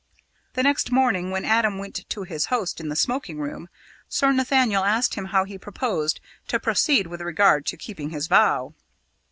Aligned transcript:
The 0.53 0.63
next 0.63 0.89
morning, 0.91 1.29
when 1.29 1.45
Adam 1.45 1.77
went 1.77 2.09
to 2.09 2.23
his 2.23 2.45
host 2.47 2.79
in 2.79 2.89
the 2.89 2.95
smoking 2.95 3.37
room, 3.37 3.69
Sir 4.09 4.31
Nathaniel 4.31 4.83
asked 4.83 5.13
him 5.13 5.25
how 5.25 5.43
he 5.43 5.59
purposed 5.59 6.19
to 6.47 6.59
proceed 6.59 7.05
with 7.05 7.21
regard 7.21 7.67
to 7.67 7.77
keeping 7.77 8.09
his 8.09 8.25
vow. 8.25 8.73